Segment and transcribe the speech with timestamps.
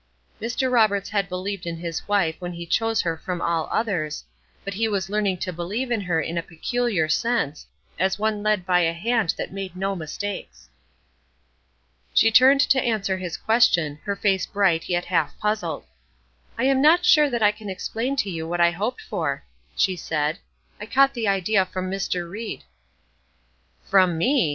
[0.41, 0.71] Mr.
[0.71, 4.23] Roberts had believed in his wife when he chose her from all others;
[4.65, 7.67] but he was learning to believe in her in a peculiar sense,
[7.99, 10.69] as one led by a hand that made no mistakes.
[12.15, 15.85] She turned to answer his question; her face bright, yet half puzzled:
[16.57, 19.43] "I am not sure that I can explain to you what I hoped for,"
[19.75, 20.39] she said;
[20.79, 22.27] "I caught the idea from Mr.
[22.27, 22.63] Ried."
[23.83, 24.49] "From me!"